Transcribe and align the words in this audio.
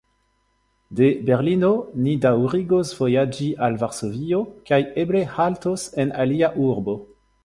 De 0.99 1.07
Berlino 1.29 1.67
ni 2.05 2.15
daŭrigos 2.23 2.93
vojaĝi 3.01 3.49
al 3.67 3.77
Varsovio 3.83 4.39
kaj 4.71 4.79
eble 5.03 5.21
haltos 5.35 5.85
en 6.05 6.15
alia 6.25 6.51
urbo. 6.69 6.97